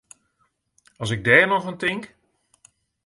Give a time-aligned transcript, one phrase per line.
[1.01, 2.03] As ik dêr noch oan tink!